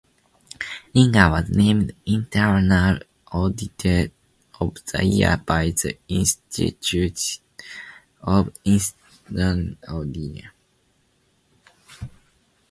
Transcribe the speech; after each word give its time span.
Ringer 0.95 1.29
was 1.29 1.49
named 1.51 1.93
"Internal 2.07 2.97
Auditor 3.31 4.09
of 4.59 4.75
the 4.91 5.05
Year" 5.05 5.39
by 5.45 5.69
the 5.69 5.95
Institute 6.07 7.39
of 8.23 8.51
Internal 8.65 9.75
Auditors. 9.87 10.45